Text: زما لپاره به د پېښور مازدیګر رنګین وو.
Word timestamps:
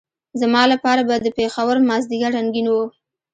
زما 0.41 0.63
لپاره 0.73 1.01
به 1.07 1.15
د 1.19 1.27
پېښور 1.37 1.75
مازدیګر 1.89 2.31
رنګین 2.37 2.67
وو. 2.69 2.83